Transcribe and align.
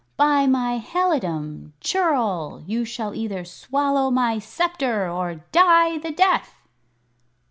"By 0.17 0.47
my 0.47 0.79
halidom, 0.79 1.73
churl, 1.79 2.63
you 2.65 2.83
shall 2.85 3.13
either 3.13 3.45
swallow 3.45 4.09
my 4.09 4.39
sceptre 4.39 5.07
or 5.07 5.35
die 5.51 5.99
the 5.99 6.09
death!" 6.11 6.55